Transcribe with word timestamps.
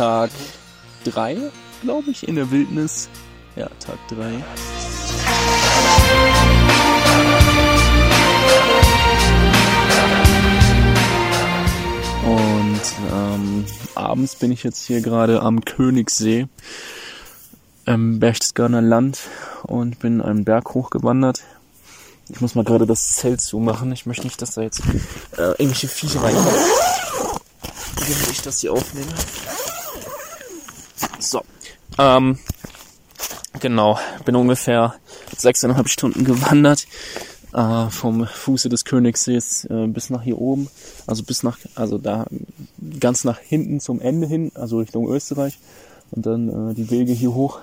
Tag 0.00 0.30
3, 1.04 1.36
glaube 1.82 2.10
ich, 2.10 2.26
in 2.26 2.34
der 2.34 2.50
Wildnis. 2.50 3.10
Ja, 3.54 3.68
Tag 3.80 3.98
3. 4.08 4.32
Und 12.24 12.80
ähm, 13.12 13.66
abends 13.94 14.36
bin 14.36 14.50
ich 14.50 14.62
jetzt 14.62 14.86
hier 14.86 15.02
gerade 15.02 15.42
am 15.42 15.66
Königssee 15.66 16.46
im 17.84 18.20
Berchtesgadener 18.20 18.80
Land 18.80 19.18
und 19.64 19.98
bin 19.98 20.22
einen 20.22 20.46
Berg 20.46 20.72
hochgewandert. 20.72 21.42
Ich 22.30 22.40
muss 22.40 22.54
mal 22.54 22.64
gerade 22.64 22.86
das 22.86 23.16
Zelt 23.16 23.42
zumachen. 23.42 23.92
Ich 23.92 24.06
möchte 24.06 24.24
nicht, 24.24 24.40
dass 24.40 24.54
da 24.54 24.62
jetzt 24.62 24.80
äh, 25.36 25.50
irgendwelche 25.58 25.88
Viecher 25.88 26.22
reinkommen. 26.22 26.54
Während 27.98 28.30
ich 28.30 28.40
das 28.40 28.60
hier 28.60 28.72
aufnehme. 28.72 29.12
So. 31.20 31.42
Ähm, 31.98 32.38
genau. 33.60 33.98
Bin 34.24 34.36
ungefähr 34.36 34.94
sechseinhalb 35.36 35.88
Stunden 35.88 36.24
gewandert. 36.24 36.86
Äh, 37.52 37.90
vom 37.90 38.26
Fuße 38.26 38.68
des 38.68 38.84
Königssees 38.84 39.64
äh, 39.64 39.86
bis 39.88 40.08
nach 40.10 40.22
hier 40.22 40.38
oben. 40.38 40.68
Also 41.06 41.24
bis 41.24 41.42
nach, 41.42 41.58
also 41.74 41.98
da 41.98 42.26
ganz 43.00 43.24
nach 43.24 43.38
hinten 43.38 43.80
zum 43.80 44.00
Ende 44.00 44.28
hin, 44.28 44.52
also 44.54 44.78
Richtung 44.78 45.08
Österreich. 45.08 45.58
Und 46.12 46.26
dann 46.26 46.70
äh, 46.70 46.74
die 46.74 46.90
Wege 46.90 47.12
hier 47.12 47.34
hoch. 47.34 47.60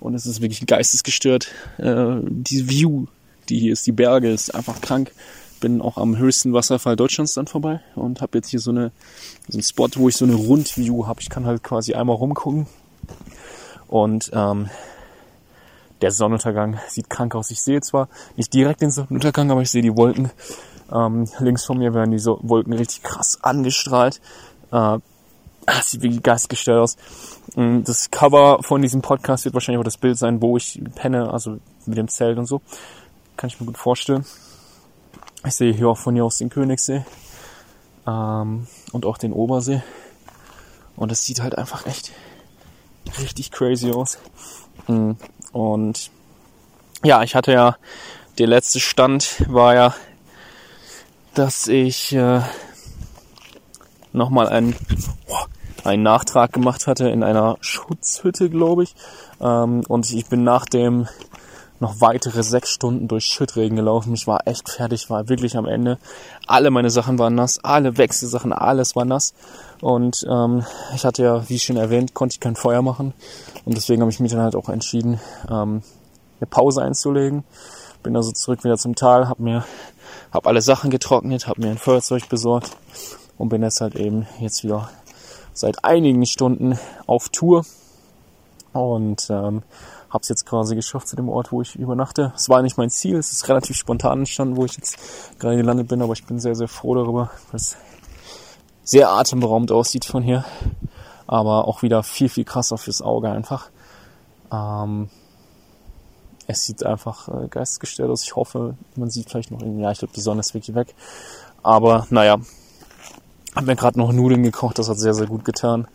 Und 0.00 0.14
es 0.14 0.26
ist 0.26 0.40
wirklich 0.40 0.66
geistesgestört. 0.66 1.48
Äh, 1.78 2.16
die 2.22 2.68
View, 2.68 3.06
die 3.48 3.60
hier 3.60 3.72
ist, 3.72 3.86
die 3.86 3.92
Berge, 3.92 4.32
ist 4.32 4.54
einfach 4.54 4.80
krank. 4.80 5.12
Bin 5.60 5.80
auch 5.80 5.96
am 5.96 6.16
höchsten 6.18 6.52
Wasserfall 6.52 6.96
Deutschlands 6.96 7.34
dann 7.34 7.46
vorbei 7.46 7.80
und 7.94 8.20
habe 8.20 8.38
jetzt 8.38 8.50
hier 8.50 8.60
so 8.60 8.70
eine 8.70 8.92
so 9.48 9.56
einen 9.56 9.62
Spot, 9.62 9.88
wo 9.94 10.08
ich 10.08 10.16
so 10.16 10.24
eine 10.24 10.34
Rundview 10.34 11.06
habe. 11.06 11.20
Ich 11.20 11.30
kann 11.30 11.46
halt 11.46 11.62
quasi 11.62 11.94
einmal 11.94 12.16
rumgucken 12.16 12.66
und 13.88 14.30
ähm, 14.34 14.68
der 16.02 16.10
Sonnenuntergang 16.10 16.78
sieht 16.88 17.08
krank 17.08 17.34
aus. 17.34 17.50
Ich 17.50 17.62
sehe 17.62 17.80
zwar 17.80 18.08
nicht 18.36 18.52
direkt 18.52 18.82
den 18.82 18.90
Sonnenuntergang, 18.90 19.50
aber 19.50 19.62
ich 19.62 19.70
sehe 19.70 19.82
die 19.82 19.96
Wolken. 19.96 20.30
Ähm, 20.92 21.26
links 21.40 21.64
von 21.64 21.78
mir 21.78 21.94
werden 21.94 22.10
diese 22.10 22.36
Wolken 22.42 22.72
richtig 22.72 23.02
krass 23.02 23.38
angestrahlt. 23.42 24.20
Äh, 24.72 24.98
das 25.66 25.90
sieht 25.90 26.02
wirklich 26.02 26.22
geistgestellt 26.22 26.78
aus. 26.78 26.96
Mm, 27.56 27.82
das 27.82 28.10
Cover 28.10 28.62
von 28.62 28.82
diesem 28.82 29.02
Podcast 29.02 29.44
wird 29.44 29.54
wahrscheinlich 29.54 29.80
auch 29.80 29.84
das 29.84 29.96
Bild 29.96 30.16
sein, 30.16 30.40
wo 30.40 30.56
ich 30.56 30.80
penne, 30.94 31.32
also 31.32 31.58
mit 31.86 31.98
dem 31.98 32.08
Zelt 32.08 32.38
und 32.38 32.46
so. 32.46 32.60
Kann 33.36 33.48
ich 33.48 33.60
mir 33.60 33.66
gut 33.66 33.78
vorstellen. 33.78 34.24
Ich 35.46 35.54
sehe 35.54 35.72
hier 35.72 35.88
auch 35.88 35.96
von 35.96 36.16
hier 36.16 36.24
aus 36.24 36.38
den 36.38 36.50
Königssee 36.50 37.04
ähm, 38.04 38.66
und 38.90 39.06
auch 39.06 39.16
den 39.16 39.32
Obersee. 39.32 39.80
Und 40.96 41.12
es 41.12 41.24
sieht 41.24 41.40
halt 41.40 41.56
einfach 41.56 41.86
echt 41.86 42.10
richtig 43.20 43.52
crazy 43.52 43.92
aus. 43.92 44.18
Mm, 44.88 45.12
und 45.52 46.10
ja, 47.04 47.22
ich 47.22 47.36
hatte 47.36 47.52
ja, 47.52 47.76
der 48.38 48.48
letzte 48.48 48.80
Stand 48.80 49.44
war 49.48 49.74
ja, 49.74 49.94
dass 51.34 51.68
ich 51.68 52.12
äh, 52.12 52.40
nochmal 54.12 54.48
einen, 54.48 54.74
einen 55.84 56.02
Nachtrag 56.02 56.52
gemacht 56.54 56.88
hatte 56.88 57.08
in 57.08 57.22
einer 57.22 57.56
Schutzhütte, 57.60 58.50
glaube 58.50 58.82
ich. 58.82 58.96
Ähm, 59.40 59.84
und 59.86 60.10
ich 60.10 60.26
bin 60.26 60.42
nach 60.42 60.64
dem 60.64 61.06
noch 61.80 62.00
weitere 62.00 62.42
sechs 62.42 62.70
Stunden 62.70 63.08
durch 63.08 63.26
Schüttregen 63.26 63.76
gelaufen. 63.76 64.14
Ich 64.14 64.26
war 64.26 64.46
echt 64.46 64.68
fertig, 64.68 65.10
war 65.10 65.28
wirklich 65.28 65.56
am 65.56 65.66
Ende. 65.66 65.98
Alle 66.46 66.70
meine 66.70 66.90
Sachen 66.90 67.18
waren 67.18 67.34
nass, 67.34 67.58
alle 67.62 67.98
Wechselsachen, 67.98 68.52
alles 68.52 68.96
war 68.96 69.04
nass. 69.04 69.34
Und 69.82 70.26
ähm, 70.28 70.64
ich 70.94 71.04
hatte 71.04 71.22
ja, 71.22 71.48
wie 71.48 71.58
schon 71.58 71.76
erwähnt, 71.76 72.14
konnte 72.14 72.34
ich 72.34 72.40
kein 72.40 72.56
Feuer 72.56 72.82
machen. 72.82 73.12
Und 73.64 73.76
deswegen 73.76 74.00
habe 74.00 74.10
ich 74.10 74.20
mich 74.20 74.32
dann 74.32 74.42
halt 74.42 74.56
auch 74.56 74.68
entschieden, 74.68 75.20
ähm, 75.50 75.82
eine 76.40 76.46
Pause 76.48 76.82
einzulegen. 76.82 77.44
Bin 78.02 78.16
also 78.16 78.32
zurück 78.32 78.64
wieder 78.64 78.76
zum 78.76 78.94
Tal, 78.94 79.28
habe 79.28 79.42
mir, 79.42 79.64
habe 80.32 80.48
alle 80.48 80.62
Sachen 80.62 80.90
getrocknet, 80.90 81.46
habe 81.48 81.60
mir 81.60 81.70
ein 81.70 81.78
Feuerzeug 81.78 82.28
besorgt 82.28 82.70
und 83.36 83.48
bin 83.48 83.62
jetzt 83.62 83.80
halt 83.80 83.96
eben 83.96 84.26
jetzt 84.40 84.64
wieder 84.64 84.90
seit 85.52 85.84
einigen 85.84 86.24
Stunden 86.26 86.78
auf 87.06 87.30
Tour 87.30 87.64
und 88.72 89.28
ähm, 89.30 89.62
habe 90.10 90.22
es 90.22 90.28
jetzt 90.28 90.46
quasi 90.46 90.74
geschafft 90.74 91.08
zu 91.08 91.16
dem 91.16 91.28
Ort, 91.28 91.52
wo 91.52 91.62
ich 91.62 91.76
übernachte. 91.76 92.32
Es 92.36 92.48
war 92.48 92.62
nicht 92.62 92.78
mein 92.78 92.90
Ziel, 92.90 93.16
es 93.16 93.32
ist 93.32 93.48
relativ 93.48 93.76
spontan 93.76 94.20
entstanden, 94.20 94.56
wo 94.56 94.64
ich 94.64 94.76
jetzt 94.76 94.98
gerade 95.38 95.56
gelandet 95.56 95.88
bin, 95.88 96.02
aber 96.02 96.12
ich 96.12 96.24
bin 96.24 96.38
sehr, 96.38 96.54
sehr 96.54 96.68
froh 96.68 96.94
darüber, 96.94 97.30
weil 97.50 97.56
es 97.60 97.76
sehr 98.82 99.10
atemberaubend 99.10 99.72
aussieht 99.72 100.04
von 100.04 100.22
hier, 100.22 100.44
aber 101.26 101.66
auch 101.66 101.82
wieder 101.82 102.02
viel, 102.02 102.28
viel 102.28 102.44
krasser 102.44 102.78
fürs 102.78 103.02
Auge 103.02 103.30
einfach. 103.30 103.70
Ähm, 104.52 105.08
es 106.46 106.64
sieht 106.64 106.84
einfach 106.84 107.28
äh, 107.28 107.48
geistesgestört 107.48 108.10
aus. 108.10 108.22
Ich 108.22 108.36
hoffe, 108.36 108.76
man 108.94 109.10
sieht 109.10 109.30
vielleicht 109.30 109.50
noch 109.50 109.60
irgendwie, 109.60 109.82
ja, 109.82 109.90
ich 109.90 109.98
glaube, 109.98 110.14
die 110.14 110.20
Sonne 110.20 110.40
ist 110.40 110.54
wirklich 110.54 110.76
weg. 110.76 110.94
Aber 111.62 112.06
naja, 112.10 112.38
habe 113.54 113.66
mir 113.66 113.76
gerade 113.76 113.98
noch 113.98 114.12
Nudeln 114.12 114.42
gekocht, 114.42 114.78
das 114.78 114.88
hat 114.88 114.98
sehr, 114.98 115.14
sehr 115.14 115.26
gut 115.26 115.44
getan. 115.44 115.88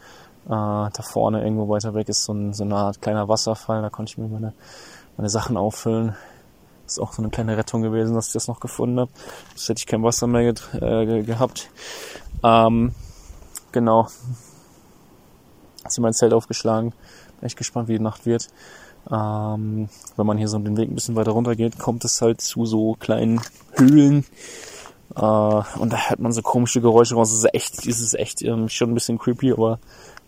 Äh, 0.46 0.50
da 0.50 1.02
vorne 1.03 1.44
irgendwo 1.44 1.69
weiter 1.69 1.94
weg 1.94 2.09
ist 2.09 2.24
so, 2.24 2.34
ein, 2.34 2.53
so 2.53 2.63
eine 2.63 2.75
Art 2.75 3.02
kleiner 3.02 3.28
Wasserfall, 3.28 3.81
da 3.81 3.90
konnte 3.90 4.12
ich 4.12 4.18
mir 4.18 4.28
meine, 4.28 4.53
meine 5.18 5.29
Sachen 5.29 5.57
auffüllen. 5.57 6.16
Ist 6.85 7.00
auch 7.00 7.13
so 7.13 7.22
eine 7.22 7.31
kleine 7.31 7.56
Rettung 7.56 7.81
gewesen, 7.81 8.16
dass 8.16 8.28
ich 8.28 8.34
das 8.34 8.47
noch 8.47 8.59
gefunden 8.59 9.00
habe. 9.00 9.12
Das 9.53 9.69
hätte 9.69 9.79
ich 9.79 9.88
kein 9.88 10.03
Wasser 10.03 10.28
mehr 10.28 10.41
äh, 10.50 11.06
ge 11.06 11.24
gehabt. 11.24 11.69
Ähm, 12.44 12.94
genau. 13.72 14.07
Hat 15.84 15.91
sie 15.91 16.02
mein 16.02 16.13
Zelt 16.13 16.34
aufgeschlagen. 16.34 16.91
Bin 17.40 17.46
echt 17.46 17.58
gespannt, 17.58 17.88
wie 17.88 17.94
die 17.97 18.03
Nacht 18.03 18.25
wird. 18.25 18.50
Ähm, 19.09 19.90
wenn 20.18 20.25
man 20.25 20.38
hier 20.38 20.47
so 20.47 20.59
den 20.59 20.75
Weg 20.75 20.90
ein 20.90 20.96
bisschen 20.96 21.16
weiter 21.16 21.31
runter 21.31 21.56
geht, 21.56 21.79
kommt 21.79 22.03
es 22.03 22.22
halt 22.22 22.41
zu 22.41 22.66
so 22.66 22.96
kleinen 23.00 23.41
Höhlen. 23.75 24.25
Äh, 25.16 25.20
und 25.22 25.94
da 25.94 25.98
hört 26.10 26.20
man 26.20 26.32
so 26.32 26.42
komische 26.42 26.82
Geräusche 26.82 27.16
raus. 27.16 27.32
Es 27.32 27.40
ist 27.40 27.54
echt, 27.54 27.88
es 27.88 28.02
ist 28.02 28.14
echt 28.14 28.42
ähm, 28.42 28.70
schon 28.70 28.92
ein 28.92 28.94
bisschen 28.94 29.18
creepy, 29.18 29.52
aber 29.54 29.80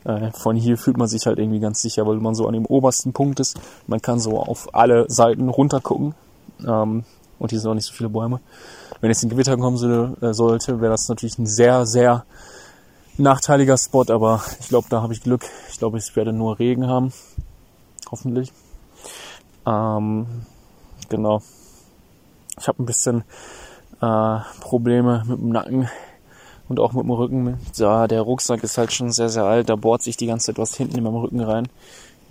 äh, 0.04 0.32
von 0.32 0.56
hier 0.56 0.78
fühlt 0.78 0.98
man 0.98 1.08
sich 1.08 1.26
halt 1.26 1.40
irgendwie 1.40 1.60
ganz 1.60 1.82
sicher, 1.82 2.06
weil 2.06 2.18
man 2.18 2.36
so 2.36 2.48
an 2.48 2.54
dem 2.54 2.66
obersten 2.66 3.14
Punkt 3.14 3.40
ist. 3.40 3.60
Man 3.88 4.02
kann 4.02 4.20
so 4.20 4.40
auf 4.40 4.74
alle 4.74 5.06
Seiten 5.10 5.50
runter 5.50 5.80
gucken. 5.80 6.16
Ähm, 6.66 7.04
und 7.40 7.50
hier 7.50 7.60
sind 7.60 7.70
auch 7.70 7.76
nicht 7.76 7.86
so 7.86 7.94
viele 7.94 8.10
Bäume. 8.10 8.40
Wenn 9.02 9.10
jetzt 9.10 9.24
ein 9.24 9.30
Gewitter 9.30 9.58
kommen 9.58 10.16
äh, 10.22 10.34
sollte, 10.34 10.80
wäre 10.80 10.92
das 10.92 11.10
natürlich 11.10 11.38
ein 11.38 11.46
sehr, 11.46 11.86
sehr 11.86 12.26
nachteiliger 13.18 13.78
Spot, 13.78 14.06
aber 14.10 14.42
ich 14.60 14.70
glaube, 14.70 14.88
da 14.90 15.02
habe 15.02 15.14
ich 15.14 15.22
Glück. 15.22 15.46
Ich 15.70 15.78
glaube, 15.78 15.98
ich 15.98 16.16
werde 16.16 16.34
nur 16.34 16.60
Regen 16.60 16.88
haben. 16.88 17.12
Hoffentlich. 18.12 18.52
Ähm, 19.66 20.26
genau. 21.10 21.42
Ich 22.60 22.68
habe 22.68 22.82
ein 22.82 22.86
bisschen 22.86 23.24
äh, 24.03 24.40
Probleme 24.59 25.24
mit 25.25 25.40
dem 25.40 25.50
Nacken 25.50 25.90
und 26.68 26.80
auch 26.80 26.94
mit 26.94 27.03
dem 27.03 27.12
Rücken. 27.12 27.58
Ja, 27.75 28.08
der 28.08 28.22
Rucksack 28.22 28.64
ist 28.64 28.78
halt 28.78 28.91
schon 28.91 29.12
sehr, 29.12 29.30
sehr 29.30 29.46
alt. 29.46 29.69
Da 29.69 29.75
bohrt 29.75 30.02
sich 30.02 30.18
die 30.18 30.28
ganze 30.28 30.47
Zeit 30.47 30.58
was 30.58 30.75
hinten 30.75 30.97
in 30.97 31.03
meinem 31.03 31.16
Rücken 31.16 31.40
rein. 31.40 31.68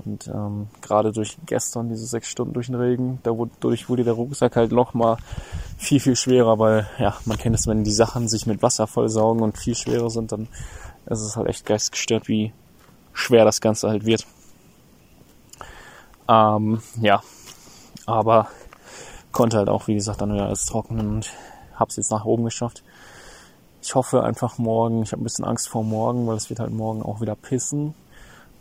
Und 0.04 0.26
ähm, 0.28 0.68
gerade 0.80 1.12
durch 1.12 1.36
gestern, 1.46 1.88
diese 1.88 2.06
sechs 2.06 2.28
Stunden 2.28 2.54
durch 2.54 2.66
den 2.66 2.74
Regen, 2.74 3.20
dadurch 3.22 3.88
wurde 3.88 4.04
der 4.04 4.14
Rucksack 4.14 4.56
halt 4.56 4.72
noch 4.72 4.94
mal 4.94 5.16
viel, 5.78 6.00
viel 6.00 6.16
schwerer, 6.16 6.58
weil 6.58 6.88
ja, 6.98 7.16
man 7.24 7.38
kennt 7.38 7.56
es, 7.56 7.66
wenn 7.66 7.84
die 7.84 7.92
Sachen 7.92 8.26
sich 8.26 8.46
mit 8.46 8.62
Wasser 8.62 8.86
vollsaugen 8.86 9.42
und 9.42 9.58
viel 9.58 9.74
schwerer 9.74 10.10
sind, 10.10 10.32
dann 10.32 10.48
ist 11.06 11.20
es 11.20 11.36
halt 11.36 11.48
echt 11.48 11.66
geistgestört, 11.66 12.26
wie 12.26 12.52
schwer 13.12 13.44
das 13.44 13.60
Ganze 13.60 13.88
halt 13.88 14.04
wird. 14.04 14.26
Ähm, 16.28 16.80
ja, 17.00 17.22
aber 18.06 18.48
konnte 19.30 19.58
halt 19.58 19.68
auch, 19.68 19.86
wie 19.88 19.94
gesagt, 19.94 20.20
dann 20.20 20.32
wieder 20.32 20.46
alles 20.46 20.64
trocknen 20.66 21.08
und 21.08 21.30
hab's 21.82 21.96
jetzt 21.96 22.10
nach 22.10 22.24
oben 22.24 22.44
geschafft. 22.44 22.82
Ich 23.82 23.94
hoffe 23.94 24.22
einfach 24.22 24.58
morgen, 24.58 25.02
ich 25.02 25.12
habe 25.12 25.22
ein 25.22 25.24
bisschen 25.24 25.44
Angst 25.44 25.68
vor 25.68 25.82
morgen, 25.82 26.26
weil 26.26 26.36
es 26.36 26.48
wird 26.48 26.60
halt 26.60 26.72
morgen 26.72 27.02
auch 27.02 27.20
wieder 27.20 27.34
pissen. 27.34 27.94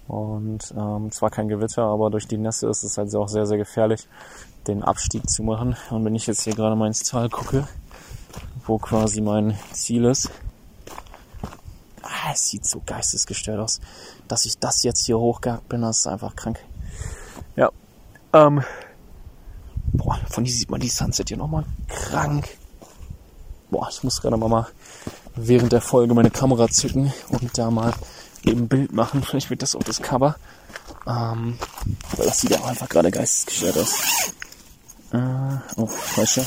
Und 0.08 0.74
ähm, 0.76 1.12
zwar 1.12 1.30
kein 1.30 1.48
Gewitter, 1.48 1.84
aber 1.84 2.10
durch 2.10 2.28
die 2.28 2.38
Nässe 2.38 2.68
ist 2.68 2.84
es 2.84 2.98
halt 2.98 3.16
auch 3.16 3.30
sehr, 3.30 3.46
sehr 3.46 3.58
gefährlich, 3.58 4.08
den 4.68 4.84
Abstieg 4.84 5.30
zu 5.30 5.44
machen. 5.44 5.78
Und 5.90 6.04
wenn 6.04 6.16
ich 6.16 6.28
jetzt 6.28 6.44
hier 6.44 6.54
gerade 6.54 6.76
mal 6.76 6.88
ins 6.88 7.04
Tal 7.04 7.30
gucke, 7.30 7.68
wo 8.66 8.78
quasi 8.78 9.22
mein 9.22 9.58
Ziel 9.72 10.06
ist, 10.06 10.30
ah, 12.02 12.32
es 12.34 12.50
sieht 12.50 12.66
so 12.66 12.82
geistesgestört 12.86 13.60
aus, 13.60 13.80
dass 14.28 14.46
ich 14.46 14.58
das 14.58 14.84
jetzt 14.84 15.06
hier 15.06 15.18
hochgehackt 15.18 15.70
bin, 15.70 15.82
das 15.82 16.00
ist 16.00 16.08
einfach 16.08 16.36
krank. 16.36 16.60
Ja, 17.56 17.70
ähm, 18.34 18.64
boah, 19.94 20.20
von 20.30 20.46
hier 20.46 20.54
sieht 20.54 20.72
man 20.72 20.82
die 20.82 20.90
Sunset 20.90 21.30
hier 21.30 21.38
nochmal 21.38 21.66
krank. 21.88 22.58
Boah, 23.72 23.88
ich 23.90 24.04
muss 24.04 24.22
gerade 24.22 24.36
mal 24.36 24.68
während 25.36 25.72
der 25.72 25.82
Folge 25.82 26.14
meine 26.14 26.30
Kamera 26.30 26.68
zücken 26.68 27.14
und 27.30 27.58
da 27.58 27.72
mal 27.72 27.94
eben 28.44 28.68
Bild 28.68 28.92
machen. 28.92 29.24
Vielleicht 29.28 29.50
wird 29.50 29.62
das 29.62 29.76
auch 29.76 29.84
das 29.84 30.02
Cover. 30.02 30.36
Ähm, 31.08 31.58
weil 32.18 32.28
das 32.28 32.42
sieht 32.42 32.52
ja 32.52 32.60
auch 32.60 32.68
einfach 32.68 32.90
gerade 32.90 33.10
geistesgestört 33.10 33.78
aus. 33.78 34.34
Äh, 35.14 35.58
oh, 35.78 35.88
falscher. 35.88 36.46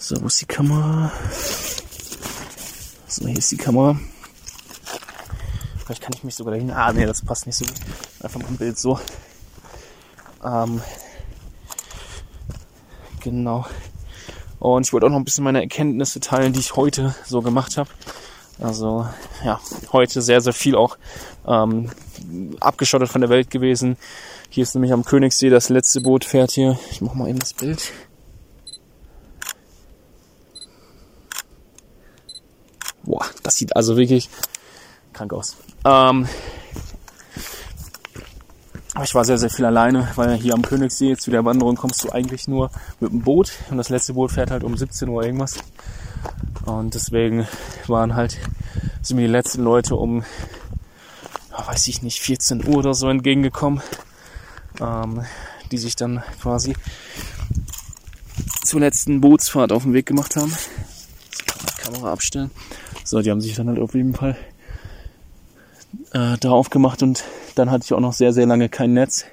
So, 0.00 0.20
wo 0.20 0.26
ist 0.26 0.40
die 0.40 0.46
Kamera? 0.46 1.12
So, 3.06 3.26
hier 3.26 3.38
ist 3.38 3.52
die 3.52 3.56
Kamera. 3.56 3.96
Vielleicht 5.84 6.02
kann 6.02 6.14
ich 6.14 6.24
mich 6.24 6.34
sogar 6.34 6.54
dahin. 6.54 6.70
Ah, 6.70 6.92
nee, 6.92 7.04
das 7.04 7.22
passt 7.22 7.46
nicht 7.46 7.56
so 7.56 7.66
gut. 7.66 7.74
Einfach 8.20 8.40
mal 8.40 8.48
ein 8.48 8.56
Bild 8.56 8.78
so. 8.78 8.98
Ähm, 10.42 10.80
genau. 13.20 13.66
Und 14.58 14.86
ich 14.86 14.92
wollte 14.92 15.06
auch 15.06 15.10
noch 15.10 15.18
ein 15.18 15.24
bisschen 15.24 15.44
meine 15.44 15.60
Erkenntnisse 15.60 16.20
teilen, 16.20 16.52
die 16.52 16.60
ich 16.60 16.76
heute 16.76 17.14
so 17.26 17.42
gemacht 17.42 17.76
habe. 17.76 17.90
Also 18.60 19.06
ja, 19.44 19.60
heute 19.92 20.22
sehr, 20.22 20.40
sehr 20.40 20.52
viel 20.52 20.76
auch 20.76 20.96
ähm, 21.46 21.90
abgeschottet 22.60 23.08
von 23.08 23.20
der 23.20 23.30
Welt 23.30 23.50
gewesen. 23.50 23.96
Hier 24.48 24.62
ist 24.62 24.74
nämlich 24.74 24.92
am 24.92 25.04
Königssee 25.04 25.50
das 25.50 25.68
letzte 25.68 26.00
Boot 26.00 26.24
fährt 26.24 26.52
hier. 26.52 26.78
Ich 26.90 27.00
mach 27.00 27.14
mal 27.14 27.28
eben 27.28 27.40
das 27.40 27.52
Bild. 27.52 27.92
Boah, 33.02 33.26
das 33.42 33.56
sieht 33.56 33.76
also 33.76 33.96
wirklich 33.96 34.30
krank 35.12 35.32
aus. 35.32 35.56
Ähm, 35.84 36.28
ich 39.02 39.14
war 39.14 39.24
sehr, 39.24 39.38
sehr 39.38 39.50
viel 39.50 39.64
alleine, 39.64 40.08
weil 40.14 40.36
hier 40.36 40.54
am 40.54 40.62
Königssee 40.62 41.16
zu 41.16 41.30
der 41.30 41.44
Wanderung 41.44 41.74
kommst 41.74 42.04
du 42.04 42.12
eigentlich 42.12 42.46
nur 42.46 42.70
mit 43.00 43.10
dem 43.10 43.22
Boot 43.22 43.52
und 43.70 43.76
das 43.76 43.88
letzte 43.88 44.14
Boot 44.14 44.30
fährt 44.30 44.52
halt 44.52 44.62
um 44.62 44.76
17 44.76 45.08
Uhr 45.08 45.24
irgendwas. 45.24 45.56
Und 46.64 46.94
deswegen 46.94 47.46
waren 47.88 48.14
halt, 48.14 48.38
sind 49.02 49.16
mir 49.16 49.26
die 49.26 49.32
letzten 49.32 49.64
Leute 49.64 49.96
um, 49.96 50.24
weiß 51.66 51.88
ich 51.88 52.02
nicht, 52.02 52.20
14 52.20 52.66
Uhr 52.66 52.78
oder 52.78 52.94
so 52.94 53.08
entgegengekommen, 53.08 53.82
ähm, 54.80 55.24
die 55.72 55.78
sich 55.78 55.96
dann 55.96 56.22
quasi 56.40 56.74
zur 58.62 58.80
letzten 58.80 59.20
Bootsfahrt 59.20 59.72
auf 59.72 59.82
den 59.82 59.92
Weg 59.92 60.06
gemacht 60.06 60.36
haben. 60.36 60.54
Kamera 61.78 62.12
abstellen. 62.12 62.50
So, 63.02 63.20
die 63.20 63.30
haben 63.30 63.40
sich 63.40 63.54
dann 63.54 63.68
halt 63.68 63.78
auf 63.78 63.94
jeden 63.94 64.14
Fall 64.14 64.36
äh, 66.12 66.38
drauf 66.38 66.70
gemacht 66.70 67.02
und 67.02 67.24
dann 67.54 67.70
hatte 67.70 67.84
ich 67.84 67.92
auch 67.92 68.00
noch 68.00 68.12
sehr, 68.12 68.32
sehr 68.32 68.46
lange 68.46 68.68
kein 68.68 68.94
Netz, 68.94 69.24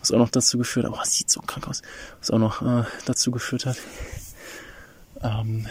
was 0.00 0.12
auch 0.12 0.18
noch 0.18 0.30
dazu 0.30 0.58
geführt 0.58 0.86
hat, 0.86 0.92
oh, 0.94 1.04
sieht 1.04 1.30
so 1.30 1.40
krank 1.40 1.68
aus, 1.68 1.82
was 2.20 2.30
auch 2.30 2.38
noch 2.38 2.62
äh, 2.62 2.84
dazu 3.06 3.30
geführt 3.30 3.66
hat. 3.66 3.76
Ähm, 5.22 5.66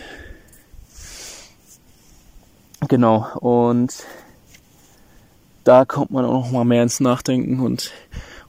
genau, 2.88 3.27
und 3.39 3.94
da 5.63 5.86
kommt 5.86 6.12
man 6.12 6.25
auch 6.25 6.45
noch 6.45 6.51
mal 6.51 6.63
mehr 6.63 6.83
ins 6.83 7.00
Nachdenken 7.00 7.59
und 7.59 7.92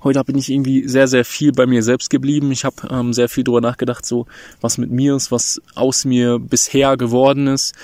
heute 0.03 0.25
bin 0.25 0.39
ich 0.39 0.51
irgendwie 0.51 0.89
sehr, 0.89 1.09
sehr 1.09 1.25
viel 1.25 1.53
bei 1.53 1.67
mir 1.67 1.83
selbst 1.83 2.11
geblieben. 2.11 2.51
Ich 2.51 2.65
habe 2.65 2.89
ähm, 2.91 3.13
sehr 3.13 3.29
viel 3.29 3.45
darüber 3.45 3.61
nachgedacht, 3.61 4.07
so 4.07 4.27
was 4.61 4.79
mit 4.79 4.91
mir 4.91 5.17
ist, 5.17 5.31
was 5.31 5.61
aus 5.75 6.05
mir 6.05 6.39
bisher 6.39 6.97
geworden 6.97 7.47
ist. 7.47 7.75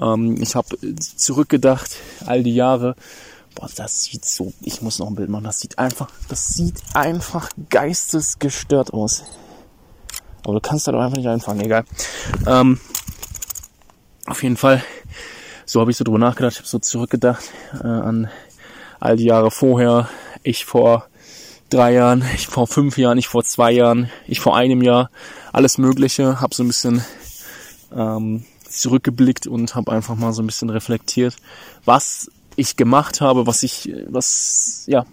Ähm, 0.00 0.36
ich 0.40 0.54
habe 0.54 0.76
zurückgedacht, 0.98 1.96
all 2.24 2.42
die 2.42 2.54
Jahre. 2.54 2.96
Boah, 3.56 3.70
das 3.74 4.04
sieht 4.04 4.24
so, 4.24 4.52
ich 4.60 4.82
muss 4.82 4.98
noch 4.98 5.06
ein 5.06 5.14
Bild 5.14 5.30
machen, 5.30 5.44
das 5.44 5.60
sieht 5.60 5.78
einfach, 5.78 6.08
das 6.28 6.48
sieht 6.48 6.78
einfach 6.92 7.48
geistesgestört 7.70 8.92
aus. 8.92 9.24
Aber 10.44 10.54
du 10.54 10.60
kannst 10.60 10.86
da 10.86 10.92
doch 10.92 11.00
einfach 11.00 11.16
nicht 11.16 11.26
einfangen, 11.26 11.64
egal. 11.64 11.84
Ähm, 12.46 12.78
auf 14.26 14.42
jeden 14.42 14.58
Fall, 14.58 14.84
so 15.64 15.80
habe 15.80 15.90
ich 15.90 15.96
so 15.96 16.04
drüber 16.04 16.18
nachgedacht, 16.18 16.52
ich 16.52 16.58
habe 16.58 16.68
so 16.68 16.78
zurückgedacht 16.78 17.44
äh, 17.82 17.86
an 17.86 18.28
all 19.00 19.16
die 19.16 19.24
Jahre 19.24 19.50
vorher, 19.50 20.10
ich 20.42 20.66
vor 20.66 21.08
drei 21.70 21.94
Jahren, 21.94 22.24
ich 22.34 22.48
vor 22.48 22.66
fünf 22.66 22.98
Jahren, 22.98 23.16
ich 23.16 23.28
vor 23.28 23.42
zwei 23.42 23.72
Jahren, 23.72 24.10
ich 24.26 24.40
vor 24.40 24.54
einem 24.54 24.82
Jahr, 24.82 25.10
alles 25.52 25.78
Mögliche, 25.78 26.42
habe 26.42 26.54
so 26.54 26.62
ein 26.62 26.68
bisschen 26.68 27.02
ähm, 27.94 28.44
zurückgeblickt 28.68 29.46
und 29.46 29.74
habe 29.74 29.92
einfach 29.92 30.14
mal 30.14 30.34
so 30.34 30.42
ein 30.42 30.46
bisschen 30.46 30.68
reflektiert, 30.68 31.36
was 31.86 32.30
ich 32.56 32.76
gemacht 32.76 33.20
habe, 33.20 33.46
was 33.46 33.62
ich, 33.62 33.92
was, 34.08 34.84
ja, 34.86 35.06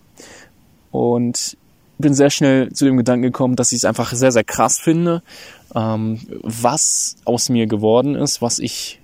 und 0.92 1.58
bin 1.98 2.14
sehr 2.14 2.30
schnell 2.30 2.72
zu 2.74 2.86
dem 2.86 2.98
Gedanken 2.98 3.24
gekommen, 3.24 3.56
dass 3.56 3.72
ich 3.72 3.78
es 3.78 3.86
einfach 3.86 4.14
sehr, 4.14 4.32
sehr 4.32 4.44
krass 4.44 4.80
finde, 4.80 5.24
ähm, 5.76 6.20
was 6.42 7.18
aus 7.26 7.50
mir 7.50 7.68
geworden 7.68 8.16
ist, 8.16 8.42
was 8.42 8.60
ich 8.60 9.00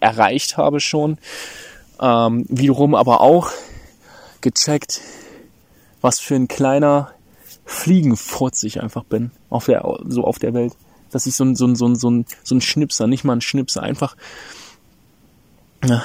erreicht 0.00 0.56
habe 0.56 0.80
schon. 0.80 1.18
Ähm, 2.00 2.46
wiederum 2.48 2.94
aber 2.94 3.20
auch 3.20 3.50
gecheckt, 4.40 5.00
was 6.00 6.18
für 6.18 6.34
ein 6.34 6.48
kleiner 6.48 7.12
Fliegenfurz 7.66 8.62
ich 8.62 8.82
einfach 8.82 9.04
bin 9.04 9.30
auf 9.50 9.66
der, 9.66 9.82
so 10.06 10.24
auf 10.24 10.38
der 10.38 10.54
Welt. 10.54 10.74
Dass 11.10 11.26
ich 11.26 11.34
so 11.34 11.44
ein, 11.44 11.56
so 11.56 11.66
ein, 11.66 11.76
so 11.76 11.88
ein, 11.88 11.96
so 11.96 12.10
ein, 12.10 12.24
so 12.42 12.54
ein 12.54 12.60
Schnipser, 12.60 13.06
nicht 13.06 13.24
mal 13.24 13.34
ein 13.34 13.40
Schnipser, 13.40 13.82
einfach, 13.82 14.16
ja, 15.84 16.04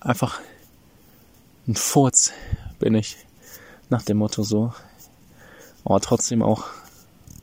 einfach 0.00 0.40
ein 1.66 1.74
Furz 1.74 2.32
bin 2.78 2.94
ich. 2.94 3.16
Nach 3.88 4.02
dem 4.02 4.18
Motto 4.18 4.42
so. 4.42 4.72
Aber 5.84 6.00
trotzdem 6.00 6.42
auch 6.42 6.64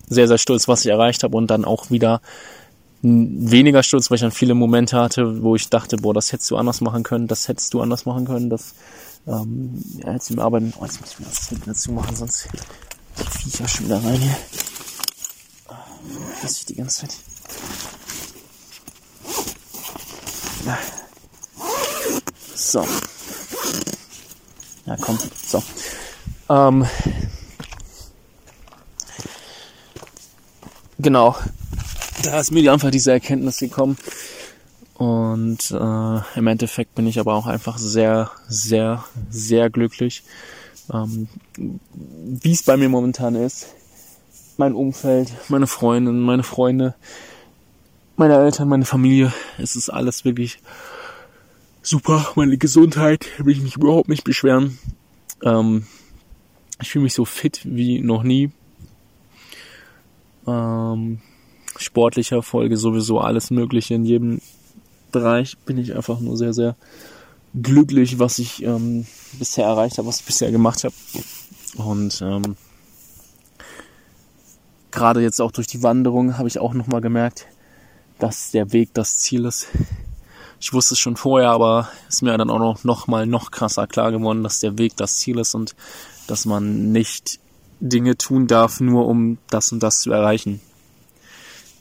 sehr, 0.07 0.27
sehr 0.27 0.37
stolz, 0.37 0.67
was 0.67 0.85
ich 0.85 0.91
erreicht 0.91 1.23
habe 1.23 1.37
und 1.37 1.47
dann 1.47 1.65
auch 1.65 1.91
wieder 1.91 2.21
weniger 3.01 3.83
stolz, 3.83 4.09
weil 4.09 4.15
ich 4.15 4.21
dann 4.21 4.31
viele 4.31 4.55
Momente 4.55 4.99
hatte, 4.99 5.41
wo 5.41 5.55
ich 5.55 5.69
dachte, 5.69 5.97
boah, 5.97 6.13
das 6.13 6.31
hättest 6.31 6.51
du 6.51 6.57
anders 6.57 6.81
machen 6.81 7.03
können, 7.03 7.27
das 7.27 7.47
hättest 7.47 7.73
du 7.73 7.81
anders 7.81 8.05
machen 8.05 8.25
können, 8.25 8.49
das 8.49 8.73
ähm, 9.27 9.81
ja, 10.03 10.13
jetzt 10.13 10.31
im 10.31 10.39
Arbeiten, 10.39 10.73
oh, 10.79 10.85
jetzt 10.85 10.99
muss 10.99 11.11
ich 11.11 11.19
mir 11.19 11.25
das 11.25 11.47
hinten 11.47 11.69
dazu 11.69 11.91
machen, 11.91 12.15
sonst 12.15 12.49
die 12.53 13.39
Viecher 13.39 13.67
schon 13.67 13.85
wieder 13.85 14.03
rein 14.03 14.19
hier. 14.19 14.37
Das 16.41 16.57
ich 16.57 16.65
die 16.65 16.75
ganze 16.75 17.01
Zeit. 17.01 17.15
So. 22.55 22.85
Ja, 24.89 24.97
komm. 24.99 25.19
So. 25.45 25.61
Ähm, 26.49 26.83
genau. 30.97 31.35
Da 32.23 32.39
ist 32.39 32.51
mir 32.51 32.73
einfach 32.73 32.89
diese 32.89 33.11
Erkenntnis 33.11 33.59
gekommen. 33.59 33.97
Und 34.95 35.69
äh, 35.69 36.37
im 36.39 36.47
Endeffekt 36.47 36.95
bin 36.95 37.05
ich 37.05 37.19
aber 37.19 37.35
auch 37.35 37.45
einfach 37.45 37.77
sehr, 37.77 38.31
sehr, 38.47 39.05
sehr 39.29 39.69
glücklich, 39.69 40.23
ähm, 40.91 41.27
wie 41.55 42.51
es 42.51 42.63
bei 42.63 42.75
mir 42.75 42.89
momentan 42.89 43.35
ist. 43.35 43.67
Mein 44.57 44.73
Umfeld, 44.73 45.31
meine 45.49 45.67
Freundin, 45.67 46.19
meine 46.19 46.43
Freunde, 46.43 46.95
meine 48.17 48.37
Eltern, 48.39 48.67
meine 48.67 48.85
Familie. 48.85 49.31
Es 49.59 49.75
ist 49.75 49.89
alles 49.89 50.25
wirklich 50.25 50.59
super. 51.89 52.33
Meine 52.35 52.57
Gesundheit 52.57 53.25
will 53.39 53.55
ich 53.55 53.61
mich 53.61 53.75
überhaupt 53.75 54.09
nicht 54.09 54.23
beschweren. 54.23 54.77
Ähm, 55.43 55.87
ich 56.81 56.91
fühle 56.91 57.03
mich 57.03 57.13
so 57.13 57.25
fit 57.25 57.61
wie 57.63 57.99
noch 57.99 58.23
nie. 58.23 58.51
Ähm, 60.45 61.19
sportlicher 61.77 62.43
Folge 62.43 62.77
sowieso 62.77 63.19
alles 63.19 63.49
Mögliche 63.49 63.95
in 63.95 64.05
jedem 64.05 64.41
Bereich 65.11 65.57
bin 65.65 65.79
ich 65.79 65.95
einfach 65.95 66.19
nur 66.19 66.37
sehr, 66.37 66.53
sehr 66.53 66.75
glücklich, 67.59 68.19
was 68.19 68.37
ich 68.37 68.63
ähm, 68.63 69.07
bisher 69.39 69.65
erreicht 69.65 69.97
habe, 69.97 70.07
was 70.07 70.19
ich 70.19 70.25
bisher 70.27 70.51
gemacht 70.51 70.83
habe. 70.83 70.93
Und 71.75 72.21
ähm, 72.21 72.55
gerade 74.91 75.21
jetzt 75.21 75.41
auch 75.41 75.51
durch 75.51 75.67
die 75.67 75.81
Wanderung 75.81 76.37
habe 76.37 76.47
ich 76.47 76.59
auch 76.59 76.75
nochmal 76.75 77.01
gemerkt, 77.01 77.47
dass 78.19 78.51
der 78.51 78.71
Weg 78.73 78.93
das 78.93 79.17
Ziel 79.17 79.45
ist. 79.45 79.67
Ich 80.59 80.73
wusste 80.73 80.93
es 80.93 80.99
schon 80.99 81.15
vorher, 81.15 81.49
aber 81.49 81.89
ist 82.09 82.21
mir 82.21 82.37
dann 82.37 82.49
auch 82.49 82.59
noch, 82.59 82.83
noch 82.83 83.07
mal 83.07 83.25
noch 83.25 83.51
krasser 83.51 83.87
klar 83.87 84.11
geworden, 84.11 84.43
dass 84.43 84.59
der 84.59 84.77
Weg 84.77 84.97
das 84.97 85.17
Ziel 85.17 85.39
ist 85.39 85.55
und 85.55 85.75
dass 86.27 86.45
man 86.45 86.91
nicht 86.91 87.39
Dinge 87.79 88.17
tun 88.17 88.47
darf, 88.47 88.81
nur 88.81 89.07
um 89.07 89.37
das 89.49 89.71
und 89.71 89.81
das 89.81 90.01
zu 90.01 90.11
erreichen. 90.11 90.59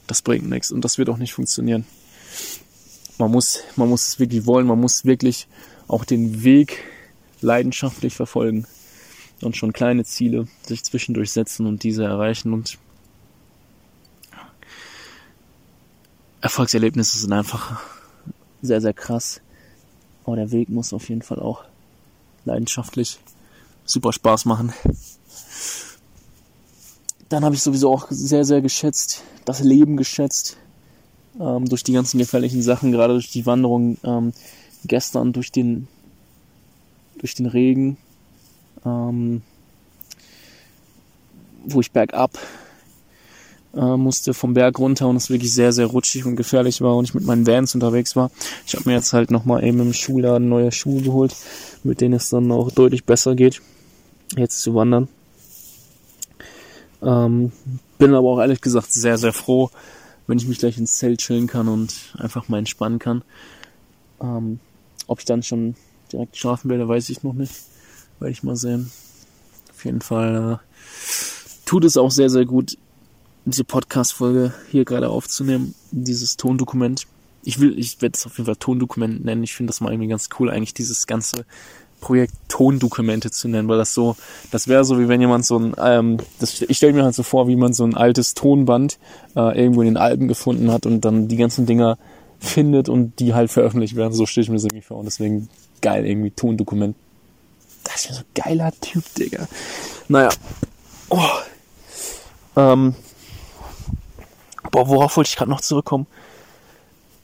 Das 0.07 0.23
bringt 0.23 0.49
nichts 0.49 0.71
und 0.71 0.85
das 0.85 0.97
wird 0.97 1.11
auch 1.11 1.17
nicht 1.17 1.35
funktionieren 1.35 1.87
man 3.19 3.31
muss, 3.31 3.61
man 3.77 3.89
muss 3.89 4.09
es 4.09 4.19
wirklich 4.19 4.47
wollen, 4.47 4.67
man 4.67 4.81
muss 4.81 5.05
wirklich 5.05 5.49
auch 5.89 6.05
den 6.05 6.43
Weg 6.45 6.85
leidenschaftlich 7.41 8.15
verfolgen 8.15 8.67
und 9.43 9.57
schon 9.57 9.73
kleine 9.73 10.05
Ziele 10.05 10.49
sich 10.63 10.85
zwischendurch 10.85 11.33
setzen 11.33 11.67
und 11.67 11.83
diese 11.83 12.05
erreichen 12.05 12.53
und 12.53 12.79
Erfolgserlebnisse 16.41 17.19
sind 17.19 17.33
einfach 17.33 17.81
sehr, 18.63 18.81
sehr 18.81 18.95
krass. 18.95 19.41
Aber 20.25 20.37
der 20.37 20.51
Weg 20.51 20.69
muss 20.69 20.93
auf 20.93 21.09
jeden 21.09 21.23
Fall 21.23 21.41
auch 21.41 21.65
leidenschaftlich 22.45 23.19
super 23.85 24.13
Spaß 24.13 24.45
machen. 24.45 24.73
Dann 27.29 27.45
habe 27.45 27.55
ich 27.55 27.63
sowieso 27.63 27.93
auch 27.93 28.07
sehr, 28.11 28.45
sehr 28.45 28.61
geschätzt, 28.61 29.23
das 29.45 29.61
Leben 29.61 29.97
geschätzt, 29.97 30.57
ähm, 31.39 31.69
durch 31.69 31.83
die 31.83 31.93
ganzen 31.93 32.19
gefährlichen 32.19 32.63
Sachen, 32.63 32.93
gerade 32.93 33.15
durch 33.15 33.31
die 33.31 33.47
Wanderung 33.47 33.99
ähm, 34.03 34.33
gestern 34.85 35.33
durch 35.33 35.53
den 35.53 35.89
durch 37.19 37.35
den 37.35 37.47
Regen, 37.47 37.97
ähm, 38.85 39.43
wo 41.65 41.81
ich 41.81 41.91
bergab 41.91 42.39
äh, 43.75 43.97
musste 43.97 44.35
vom 44.35 44.55
Berg 44.55 44.79
runter 44.79 45.09
und 45.09 45.17
es 45.17 45.31
wirklich 45.31 45.53
sehr, 45.53 45.73
sehr 45.73 45.87
rutschig 45.87 46.25
und 46.25 46.37
gefährlich 46.37 46.81
war 46.81 46.97
und 46.97 47.05
ich 47.05 47.15
mit 47.15 47.25
meinen 47.25 47.47
Vans 47.47 47.75
unterwegs 47.75 48.17
war. 48.17 48.31
Ich 48.67 48.75
habe 48.75 48.89
mir 48.89 48.97
jetzt 48.97 49.13
halt 49.13 49.31
nochmal 49.31 49.65
eben 49.65 49.81
im 49.81 49.93
Schuhladen 49.93 50.49
neue 50.49 50.73
Schuhe 50.73 51.03
geholt, 51.03 51.35
mit 51.85 52.01
denen 52.01 52.15
es 52.15 52.31
dann 52.31 52.51
auch 52.51 52.71
deutlich 52.71 53.05
besser 53.05 53.35
geht, 53.35 53.61
jetzt 54.37 54.61
zu 54.63 54.75
wandern. 54.75 55.09
Ähm, 57.03 57.53
bin 57.99 58.15
aber 58.15 58.29
auch 58.29 58.41
ehrlich 58.41 58.61
gesagt 58.61 58.93
sehr, 58.93 59.19
sehr 59.19 59.33
froh, 59.33 59.71
wenn 60.27 60.39
ich 60.39 60.49
mich 60.49 60.59
gleich 60.59 60.79
ins 60.79 60.97
Zelt 60.97 61.21
chillen 61.21 61.47
kann 61.47 61.69
und 61.69 61.95
einfach 62.17 62.49
mal 62.49 62.59
entspannen 62.59 62.99
kann. 62.99 63.23
Ähm, 64.21 64.61
ob 65.07 65.21
ich 65.21 65.25
dann 65.25 65.43
schon 65.43 65.75
direkt 66.13 66.37
schlafen 66.37 66.71
werde, 66.71 66.89
weiß 66.89 67.09
ich 67.11 67.23
noch 67.23 67.35
nicht. 67.35 67.53
Werde 68.19 68.33
ich 68.33 68.43
mal 68.43 68.57
sehen. 68.57 68.91
Auf 69.71 69.85
jeden 69.85 70.01
Fall 70.01 70.55
äh, 70.55 71.65
tut 71.65 71.85
es 71.85 71.97
auch 71.97 72.11
sehr, 72.11 72.31
sehr 72.31 72.45
gut, 72.45 72.77
diese 73.51 73.65
Podcast-Folge 73.65 74.53
hier 74.71 74.85
gerade 74.85 75.09
aufzunehmen, 75.09 75.75
dieses 75.91 76.37
Tondokument. 76.37 77.07
Ich 77.43 77.61
will, 77.61 77.79
ich 77.79 78.01
werde 78.03 78.17
es 78.17 78.27
auf 78.27 78.37
jeden 78.37 78.47
Fall 78.47 78.57
Tondokument 78.57 79.25
nennen. 79.25 79.43
Ich 79.43 79.55
finde 79.55 79.71
das 79.71 79.81
mal 79.81 79.93
irgendwie 79.93 80.09
ganz 80.09 80.29
cool, 80.39 80.51
eigentlich 80.51 80.75
dieses 80.75 81.07
ganze 81.07 81.45
Projekt 82.01 82.35
Tondokumente 82.49 83.31
zu 83.31 83.49
nennen, 83.49 83.69
weil 83.69 83.79
das 83.79 83.95
so, 83.95 84.17
das 84.51 84.69
wäre 84.69 84.85
so 84.85 84.99
wie 84.99 85.09
wenn 85.09 85.21
jemand 85.21 85.45
so 85.45 85.59
ein, 85.59 85.75
ähm, 85.79 86.19
das, 86.39 86.61
ich 86.61 86.77
stelle 86.77 86.93
mir 86.93 87.05
halt 87.05 87.15
so 87.15 87.23
vor, 87.23 87.49
wie 87.49 87.57
man 87.57 87.73
so 87.73 87.85
ein 87.85 87.97
altes 87.97 88.35
Tonband 88.35 88.99
äh, 89.35 89.59
irgendwo 89.59 89.81
in 89.83 89.89
den 89.89 89.97
Alpen 89.97 90.29
gefunden 90.29 90.71
hat 90.71 90.87
und 90.87 91.05
dann 91.05 91.29
die 91.29 91.37
ganzen 91.37 91.67
Dinger 91.67 91.99
findet 92.39 92.89
und 92.89 93.19
die 93.19 93.35
halt 93.35 93.51
veröffentlicht 93.51 93.97
werden. 93.97 94.13
So 94.13 94.27
stelle 94.27 94.45
ich 94.45 94.49
mir 94.51 94.57
das 94.57 94.65
irgendwie 94.65 94.83
vor 94.83 94.99
und 94.99 95.07
deswegen 95.07 95.49
geil 95.81 96.07
irgendwie 96.07 96.31
Tondokument. 96.31 96.97
Das 97.85 97.97
ist 97.97 98.09
ja 98.11 98.15
so 98.15 98.21
ein 98.21 98.27
geiler 98.35 98.73
Typ, 98.81 99.03
Digga. 99.15 99.49
Naja. 100.09 100.29
Oh. 101.09 101.19
Ähm. 102.57 102.95
Boah, 104.71 104.89
worauf 104.89 105.17
wollte 105.17 105.29
ich 105.29 105.37
gerade 105.37 105.51
noch 105.51 105.61
zurückkommen? 105.61 106.07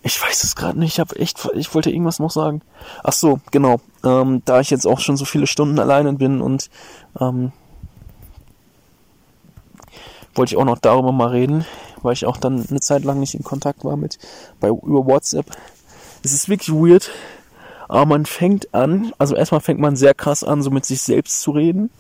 Ich 0.03 0.21
weiß 0.21 0.45
es 0.45 0.55
gerade 0.55 0.79
nicht. 0.79 0.95
Ich 0.95 1.01
habe 1.01 1.17
echt, 1.17 1.49
ich 1.55 1.75
wollte 1.75 1.91
irgendwas 1.91 2.19
noch 2.19 2.31
sagen. 2.31 2.61
Ach 3.03 3.13
so, 3.13 3.41
genau. 3.51 3.81
Ähm, 4.05 4.43
da 4.45 4.61
ich 4.61 4.71
jetzt 4.71 4.87
auch 4.87 5.01
schon 5.01 5.17
so 5.17 5.25
viele 5.25 5.47
Stunden 5.47 5.79
alleine 5.79 6.13
bin 6.13 6.43
und 6.43 6.69
ähm, 7.19 7.53
wollte 10.35 10.55
ich 10.55 10.61
auch 10.61 10.65
noch 10.65 10.79
darüber 10.79 11.13
mal 11.13 11.29
reden, 11.29 11.65
weil 12.03 12.13
ich 12.13 12.27
auch 12.27 12.37
dann 12.37 12.67
eine 12.69 12.81
Zeit 12.81 13.05
lang 13.05 13.21
nicht 13.21 13.35
in 13.35 13.45
Kontakt 13.45 13.85
war 13.85 13.97
mit 13.97 14.19
bei 14.61 14.69
über 14.69 15.07
WhatsApp. 15.07 15.47
Es 16.23 16.33
ist 16.33 16.49
wirklich 16.49 16.75
weird, 16.75 17.11
aber 17.89 18.07
man 18.07 18.27
fängt 18.27 18.75
an, 18.75 19.13
also 19.19 19.37
erstmal 19.37 19.61
fängt 19.61 19.81
man 19.81 19.97
sehr 19.97 20.15
krass 20.15 20.45
an, 20.45 20.63
so 20.63 20.71
mit 20.71 20.85
sich 20.85 21.01
selbst 21.03 21.41
zu 21.41 21.53
reden. 21.53 21.91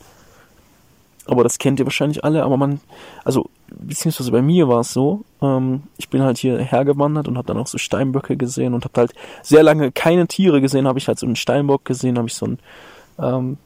Aber 1.26 1.42
das 1.42 1.58
kennt 1.58 1.80
ihr 1.80 1.86
wahrscheinlich 1.86 2.22
alle, 2.22 2.42
aber 2.42 2.58
man, 2.58 2.80
also 3.24 3.48
beziehungsweise 3.78 4.30
bei 4.30 4.42
mir 4.42 4.68
war 4.68 4.80
es 4.80 4.92
so, 4.92 5.24
ähm, 5.42 5.84
ich 5.96 6.08
bin 6.08 6.22
halt 6.22 6.38
hier 6.38 6.58
hergewandert 6.58 7.28
und 7.28 7.36
habe 7.36 7.46
dann 7.46 7.58
auch 7.58 7.66
so 7.66 7.78
Steinböcke 7.78 8.36
gesehen 8.36 8.74
und 8.74 8.84
habe 8.84 9.00
halt 9.00 9.14
sehr 9.42 9.62
lange 9.62 9.92
keine 9.92 10.26
Tiere 10.26 10.60
gesehen, 10.60 10.86
habe 10.86 10.98
ich 10.98 11.08
halt 11.08 11.18
so 11.18 11.26
einen 11.26 11.36
Steinbock 11.36 11.84
gesehen, 11.84 12.18
habe 12.18 12.28
ich 12.28 12.34
so 12.34 12.46
einen, 12.46 12.58
ähm, 13.18 13.58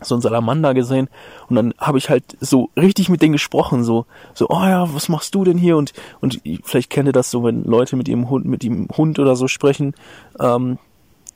so 0.00 0.14
einen 0.14 0.22
Salamander 0.22 0.74
gesehen 0.74 1.08
und 1.48 1.56
dann 1.56 1.74
habe 1.78 1.98
ich 1.98 2.10
halt 2.10 2.24
so 2.40 2.70
richtig 2.76 3.08
mit 3.08 3.22
denen 3.22 3.32
gesprochen, 3.32 3.84
so, 3.84 4.06
so, 4.34 4.48
oh 4.48 4.62
ja, 4.62 4.92
was 4.94 5.08
machst 5.08 5.34
du 5.34 5.44
denn 5.44 5.58
hier? 5.58 5.76
Und, 5.76 5.92
und 6.20 6.40
vielleicht 6.64 6.90
kennt 6.90 7.08
ihr 7.08 7.12
das 7.12 7.30
so, 7.30 7.44
wenn 7.44 7.64
Leute 7.64 7.96
mit 7.96 8.08
ihrem 8.08 8.28
Hund, 8.28 8.46
mit 8.46 8.62
dem 8.62 8.88
Hund 8.96 9.18
oder 9.18 9.36
so 9.36 9.48
sprechen, 9.48 9.94
ähm, 10.40 10.78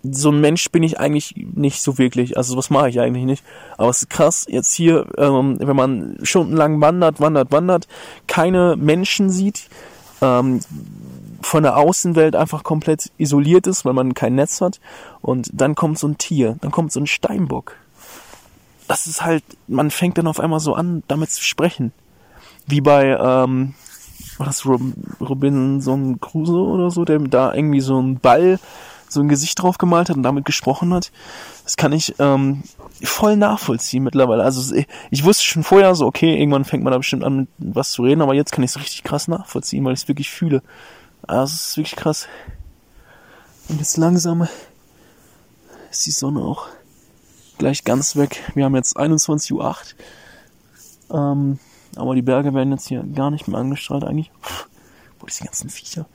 so 0.02 0.30
ein 0.30 0.40
Mensch 0.40 0.70
bin 0.70 0.82
ich 0.82 1.00
eigentlich 1.00 1.34
nicht 1.54 1.82
so 1.82 1.98
wirklich. 1.98 2.36
Also 2.36 2.56
was 2.56 2.70
mache 2.70 2.88
ich 2.88 3.00
eigentlich 3.00 3.24
nicht. 3.24 3.44
Aber 3.76 3.90
es 3.90 4.02
ist 4.02 4.10
krass, 4.10 4.46
jetzt 4.48 4.72
hier, 4.72 5.06
ähm, 5.18 5.56
wenn 5.60 5.76
man 5.76 6.18
stundenlang 6.22 6.80
wandert, 6.80 7.20
wandert, 7.20 7.52
wandert, 7.52 7.88
keine 8.26 8.76
Menschen 8.76 9.30
sieht, 9.30 9.68
ähm, 10.20 10.60
von 11.40 11.62
der 11.62 11.76
Außenwelt 11.76 12.34
einfach 12.34 12.62
komplett 12.62 13.12
isoliert 13.18 13.66
ist, 13.66 13.84
weil 13.84 13.92
man 13.92 14.14
kein 14.14 14.34
Netz 14.34 14.60
hat. 14.60 14.80
Und 15.20 15.50
dann 15.52 15.74
kommt 15.74 15.98
so 15.98 16.08
ein 16.08 16.18
Tier, 16.18 16.56
dann 16.60 16.70
kommt 16.70 16.92
so 16.92 17.00
ein 17.00 17.06
Steinbock. 17.06 17.76
Das 18.88 19.06
ist 19.06 19.22
halt, 19.22 19.44
man 19.66 19.90
fängt 19.90 20.18
dann 20.18 20.28
auf 20.28 20.40
einmal 20.40 20.60
so 20.60 20.74
an, 20.74 21.02
damit 21.08 21.30
zu 21.30 21.42
sprechen. 21.42 21.92
Wie 22.66 22.80
bei, 22.80 23.16
ähm, 23.18 23.74
war 24.38 24.46
das 24.46 24.66
Robinson 24.66 26.20
Crusoe 26.20 26.68
oder 26.68 26.90
so, 26.90 27.04
der 27.04 27.18
da 27.20 27.54
irgendwie 27.54 27.80
so 27.80 28.00
ein 28.00 28.18
Ball 28.18 28.58
so 29.08 29.20
ein 29.20 29.28
Gesicht 29.28 29.60
drauf 29.60 29.78
gemalt 29.78 30.08
hat 30.08 30.16
und 30.16 30.22
damit 30.22 30.44
gesprochen 30.44 30.92
hat. 30.92 31.12
Das 31.64 31.76
kann 31.76 31.92
ich 31.92 32.14
ähm, 32.18 32.62
voll 33.02 33.36
nachvollziehen 33.36 34.02
mittlerweile. 34.02 34.42
Also 34.42 34.74
ich 35.10 35.24
wusste 35.24 35.44
schon 35.44 35.64
vorher 35.64 35.94
so, 35.94 36.06
okay, 36.06 36.38
irgendwann 36.38 36.64
fängt 36.64 36.84
man 36.84 36.92
da 36.92 36.98
bestimmt 36.98 37.24
an, 37.24 37.48
was 37.58 37.92
zu 37.92 38.02
reden, 38.02 38.22
aber 38.22 38.34
jetzt 38.34 38.52
kann 38.52 38.64
ich 38.64 38.70
es 38.70 38.78
richtig 38.78 39.04
krass 39.04 39.28
nachvollziehen, 39.28 39.84
weil 39.84 39.94
ich 39.94 40.02
es 40.02 40.08
wirklich 40.08 40.30
fühle. 40.30 40.62
Also 41.26 41.54
es 41.54 41.68
ist 41.68 41.76
wirklich 41.76 41.96
krass. 41.96 42.28
Und 43.68 43.78
jetzt 43.78 43.96
langsam 43.96 44.48
ist 45.90 46.06
die 46.06 46.12
Sonne 46.12 46.40
auch 46.40 46.68
gleich 47.58 47.84
ganz 47.84 48.16
weg. 48.16 48.42
Wir 48.54 48.64
haben 48.64 48.76
jetzt 48.76 48.96
21.08 48.96 49.52
Uhr. 49.52 49.74
Ähm, 51.10 51.58
aber 51.96 52.14
die 52.14 52.22
Berge 52.22 52.52
werden 52.54 52.72
jetzt 52.72 52.88
hier 52.88 53.02
gar 53.02 53.30
nicht 53.30 53.48
mehr 53.48 53.58
angestrahlt 53.58 54.04
eigentlich. 54.04 54.30
Puh, 54.40 54.64
wo 55.18 55.26
ist 55.26 55.40
die 55.40 55.44
ganzen 55.44 55.70
Viecher? 55.70 56.06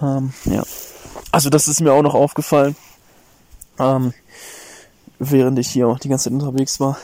Ähm, 0.00 0.32
ja. 0.46 0.62
Also 1.30 1.50
das 1.50 1.68
ist 1.68 1.80
mir 1.80 1.92
auch 1.92 2.02
noch 2.02 2.14
aufgefallen, 2.14 2.76
ähm, 3.78 4.12
während 5.18 5.58
ich 5.58 5.68
hier 5.68 5.88
auch 5.88 5.98
die 5.98 6.08
ganze 6.08 6.24
Zeit 6.24 6.34
unterwegs 6.34 6.80
war. 6.80 6.98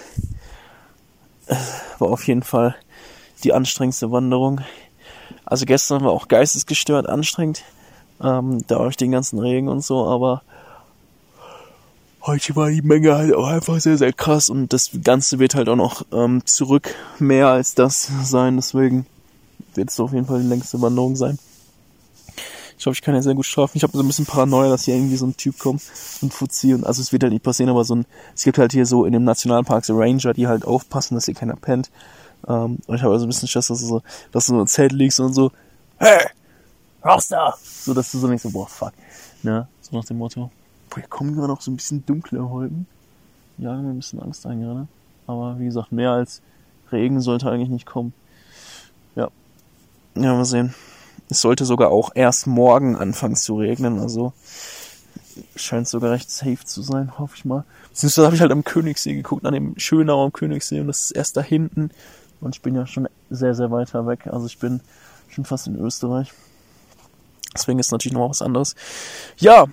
War 1.99 2.11
auf 2.11 2.27
jeden 2.27 2.43
Fall 2.43 2.77
die 3.45 3.53
anstrengendste 3.53 4.11
Wanderung. 4.11 4.61
Also 5.45 5.65
gestern 5.65 6.03
war 6.05 6.11
auch 6.11 6.29
geistesgestört 6.29 7.09
anstrengend, 7.09 7.63
ähm, 8.23 8.65
da 8.67 8.79
durch 8.79 8.97
den 8.97 9.13
ganzen 9.13 9.39
Regen 9.39 9.69
und 9.69 9.83
so, 9.83 10.07
aber 10.07 10.43
heute 12.23 12.55
war 12.57 12.71
die 12.71 12.83
Menge 12.83 13.17
halt 13.17 13.35
auch 13.35 13.47
einfach 13.47 13.81
sehr, 13.81 13.97
sehr 13.97 14.13
krass 14.13 14.51
und 14.51 14.73
das 14.73 14.91
Ganze 15.05 15.39
wird 15.39 15.55
halt 15.55 15.69
auch 15.69 15.77
noch 15.77 16.05
ähm, 16.13 16.45
zurück 16.45 16.95
mehr 17.19 17.49
als 17.49 17.75
das 17.75 18.11
sein, 18.23 18.57
deswegen 18.57 19.07
wird 19.75 19.91
es 19.91 20.01
auf 20.01 20.13
jeden 20.13 20.27
Fall 20.27 20.43
die 20.43 20.49
längste 20.49 20.81
Wanderung 20.83 21.17
sein. 21.17 21.39
Ich 22.79 22.85
glaube, 22.85 22.95
ich 22.95 23.03
kann 23.03 23.17
ja 23.17 23.23
sehr 23.23 23.35
gut 23.35 23.45
strafen. 23.45 23.77
Ich 23.77 23.83
habe 23.83 23.93
so 23.93 24.05
ein 24.05 24.07
bisschen 24.07 24.25
Paranoia, 24.25 24.71
dass 24.71 24.85
hier 24.85 24.95
irgendwie 24.95 25.17
so 25.17 25.27
ein 25.27 25.37
Typ 25.37 25.59
kommt 25.59 25.83
und 26.23 26.33
Fuzzi 26.33 26.73
und 26.75 26.87
also 26.87 27.03
es 27.03 27.13
wird 27.13 27.25
halt 27.25 27.33
nicht 27.33 27.43
passieren, 27.43 27.71
aber 27.71 27.83
so 27.83 27.97
ein, 27.97 28.07
es 28.37 28.45
gibt 28.45 28.57
halt 28.57 28.71
hier 28.71 28.87
so 28.87 29.05
in 29.05 29.13
dem 29.13 29.25
Nationalpark 29.25 29.85
so 29.85 29.99
Ranger, 29.99 30.33
die 30.33 30.47
halt 30.47 30.65
aufpassen, 30.65 31.17
dass 31.17 31.25
hier 31.25 31.35
keiner 31.35 31.57
pennt. 31.57 31.91
Ähm, 32.47 32.79
und 32.87 32.95
ich 32.95 33.03
habe 33.03 33.13
also 33.13 33.27
ein 33.27 33.29
bisschen 33.29 33.49
Stress, 33.49 33.67
dass 33.67 33.81
du 33.81 33.87
so, 33.87 34.03
dass 34.31 34.47
du 34.47 34.55
so 34.55 34.61
im 34.61 34.69
Zelt 34.69 34.93
liegst 34.93 35.19
und 35.19 35.33
so, 35.33 35.51
hey, 35.97 36.29
raus 37.05 37.27
da! 37.27 37.57
So, 37.65 37.95
dass 37.95 38.13
du 38.13 38.19
so 38.19 38.29
denkst, 38.29 38.45
so, 38.45 38.51
boah, 38.51 38.69
fuck. 38.69 38.93
Ne? 39.43 39.67
So 39.81 39.97
nach 39.97 40.05
dem 40.05 40.19
Motto. 40.19 40.53
Boah, 40.89 41.01
hier 41.01 41.09
kommen 41.09 41.35
gerade 41.35 41.53
auch 41.53 41.61
so 41.61 41.73
ein 41.73 41.77
bisschen 41.77 42.07
dunkle 42.07 42.49
Wolken. 42.49 42.87
Ja, 43.59 43.75
mir 43.75 43.91
ein 43.91 43.97
bisschen 43.97 44.23
Angst 44.23 44.47
ein 44.47 44.61
gerade. 44.61 44.87
Aber 45.27 45.59
wie 45.59 45.65
gesagt, 45.65 45.91
mehr 45.91 46.13
als 46.13 46.43
Regen 46.93 47.21
sollte 47.21 47.51
eigentlich 47.51 47.71
nicht 47.71 47.87
kommen. 47.87 48.15
Ja. 49.17 49.31
Ja, 50.15 50.35
mal 50.35 50.45
sehen. 50.45 50.75
Es 51.29 51.41
sollte 51.41 51.65
sogar 51.65 51.91
auch 51.91 52.11
erst 52.15 52.47
morgen 52.47 52.97
anfangen 52.97 53.37
zu 53.37 53.57
regnen, 53.57 53.99
also 53.99 54.33
scheint 55.57 55.87
sogar 55.87 56.11
recht 56.11 56.31
safe 56.31 56.65
zu 56.65 56.83
sein, 56.83 57.19
hoffe 57.19 57.35
ich 57.37 57.45
mal. 57.45 57.65
Beziehungsweise 57.91 58.27
habe 58.27 58.37
ich 58.37 58.43
halt 58.43 58.53
am 58.53 58.65
Königssee 58.65 59.15
geguckt, 59.15 59.45
an 59.45 59.55
dem 59.55 59.79
Schönau 59.79 60.25
am 60.25 60.33
Königssee 60.33 60.81
und 60.81 60.87
das 60.87 61.03
ist 61.03 61.11
erst 61.13 61.37
da 61.37 61.43
hinten 61.43 61.91
und 62.41 62.57
ich 62.57 62.63
bin 62.63 62.75
ja 62.75 62.87
schon 62.87 63.09
sehr, 63.31 63.55
sehr 63.55 63.71
weiter 63.71 64.07
weg, 64.07 64.27
also 64.27 64.47
ich 64.47 64.59
bin 64.59 64.81
schon 65.29 65.45
fast 65.45 65.67
in 65.67 65.77
Österreich. 65.77 66.33
Deswegen 67.55 67.79
ist 67.79 67.93
natürlich 67.93 68.17
noch 68.17 68.31
was 68.31 68.43
anderes. 68.43 68.75
Ja, 69.39 69.67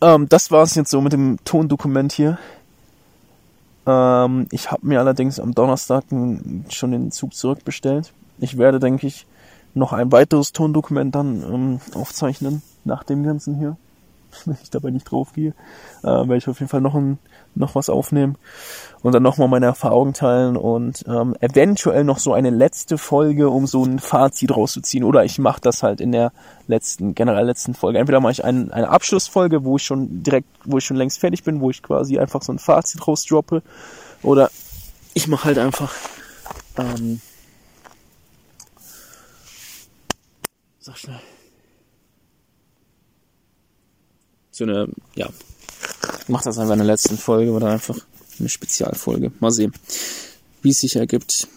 ähm, 0.00 0.28
das 0.28 0.50
war 0.50 0.62
es 0.62 0.74
jetzt 0.74 0.90
so 0.90 1.00
mit 1.00 1.12
dem 1.12 1.38
Tondokument 1.44 2.12
hier. 2.12 2.38
Ähm, 3.86 4.46
ich 4.50 4.70
habe 4.70 4.86
mir 4.86 5.00
allerdings 5.00 5.38
am 5.38 5.54
Donnerstag 5.54 6.04
schon 6.68 6.92
den 6.92 7.10
Zug 7.10 7.34
zurückbestellt. 7.34 8.12
Ich 8.38 8.58
werde, 8.58 8.80
denke 8.80 9.06
ich, 9.06 9.26
noch 9.74 9.92
ein 9.92 10.12
weiteres 10.12 10.52
Tondokument 10.52 11.14
dann 11.14 11.42
ähm, 11.42 11.80
aufzeichnen 11.94 12.62
nach 12.84 13.04
dem 13.04 13.24
Ganzen 13.24 13.58
hier. 13.58 13.76
Wenn 14.44 14.56
ich 14.62 14.70
dabei 14.70 14.90
nicht 14.90 15.10
drauf 15.10 15.32
gehe, 15.32 15.54
äh, 16.02 16.06
werde 16.06 16.36
ich 16.36 16.48
auf 16.48 16.58
jeden 16.58 16.68
Fall 16.68 16.80
noch, 16.80 16.94
ein, 16.94 17.18
noch 17.54 17.74
was 17.74 17.88
aufnehmen 17.88 18.36
und 19.02 19.12
dann 19.12 19.22
nochmal 19.22 19.48
meine 19.48 19.66
Erfahrungen 19.66 20.12
teilen 20.12 20.56
und 20.56 21.04
ähm, 21.06 21.36
eventuell 21.40 22.04
noch 22.04 22.18
so 22.18 22.32
eine 22.32 22.50
letzte 22.50 22.98
Folge, 22.98 23.48
um 23.48 23.66
so 23.66 23.84
ein 23.84 23.98
Fazit 23.98 24.56
rauszuziehen. 24.56 25.04
Oder 25.04 25.24
ich 25.24 25.38
mache 25.38 25.60
das 25.60 25.82
halt 25.82 26.00
in 26.00 26.10
der 26.10 26.32
letzten, 26.66 27.14
generell 27.14 27.46
letzten 27.46 27.74
Folge. 27.74 27.98
Entweder 27.98 28.20
mache 28.20 28.32
ich 28.32 28.44
ein, 28.44 28.72
eine 28.72 28.88
Abschlussfolge, 28.88 29.64
wo 29.64 29.76
ich 29.76 29.84
schon 29.84 30.22
direkt, 30.22 30.48
wo 30.64 30.78
ich 30.78 30.84
schon 30.84 30.96
längst 30.96 31.20
fertig 31.20 31.44
bin, 31.44 31.60
wo 31.60 31.70
ich 31.70 31.82
quasi 31.82 32.18
einfach 32.18 32.42
so 32.42 32.52
ein 32.52 32.58
Fazit 32.58 33.06
rausdroppe. 33.06 33.62
Oder 34.22 34.50
ich 35.12 35.28
mache 35.28 35.44
halt 35.44 35.58
einfach 35.58 35.92
ähm, 36.76 37.20
Sag 40.84 40.98
schnell. 40.98 41.20
So 44.50 44.64
eine, 44.64 44.86
ja. 45.14 45.30
Mach 46.28 46.42
das 46.42 46.58
einfach 46.58 46.74
in 46.74 46.80
der 46.80 46.86
letzten 46.86 47.16
Folge 47.16 47.52
oder 47.52 47.68
einfach 47.68 47.96
eine 48.38 48.50
Spezialfolge. 48.50 49.32
Mal 49.40 49.50
sehen, 49.50 49.72
wie 50.60 50.68
es 50.68 50.80
sich 50.80 50.96
ergibt. 50.96 51.48